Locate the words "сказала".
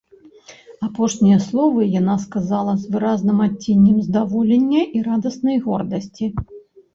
2.23-2.73